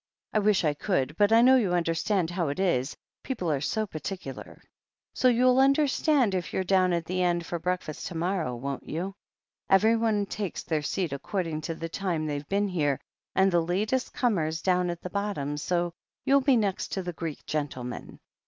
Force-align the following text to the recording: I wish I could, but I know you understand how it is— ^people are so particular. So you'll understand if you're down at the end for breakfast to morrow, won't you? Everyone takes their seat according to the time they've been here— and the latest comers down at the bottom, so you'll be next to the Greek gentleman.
I 0.33 0.39
wish 0.39 0.63
I 0.63 0.73
could, 0.73 1.15
but 1.15 1.31
I 1.31 1.43
know 1.43 1.57
you 1.57 1.75
understand 1.75 2.31
how 2.31 2.47
it 2.47 2.59
is— 2.59 2.97
^people 3.23 3.55
are 3.55 3.61
so 3.61 3.85
particular. 3.85 4.59
So 5.13 5.27
you'll 5.27 5.59
understand 5.59 6.33
if 6.33 6.51
you're 6.53 6.63
down 6.63 6.91
at 6.91 7.05
the 7.05 7.21
end 7.21 7.45
for 7.45 7.59
breakfast 7.59 8.07
to 8.07 8.15
morrow, 8.15 8.55
won't 8.55 8.89
you? 8.89 9.13
Everyone 9.69 10.25
takes 10.25 10.63
their 10.63 10.81
seat 10.81 11.13
according 11.13 11.61
to 11.69 11.75
the 11.75 11.87
time 11.87 12.25
they've 12.25 12.49
been 12.49 12.69
here— 12.69 12.99
and 13.35 13.51
the 13.51 13.61
latest 13.61 14.11
comers 14.11 14.63
down 14.63 14.89
at 14.89 15.01
the 15.03 15.11
bottom, 15.11 15.55
so 15.55 15.93
you'll 16.25 16.41
be 16.41 16.57
next 16.57 16.87
to 16.93 17.03
the 17.03 17.13
Greek 17.13 17.45
gentleman. 17.45 18.19